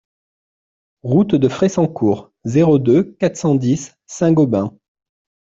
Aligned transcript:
Route 1.03 1.35
de 1.35 1.47
Fressancourt, 1.47 2.31
zéro 2.43 2.79
deux, 2.79 3.13
quatre 3.19 3.37
cent 3.37 3.53
dix 3.53 3.93
Saint-Gobain 4.07 4.75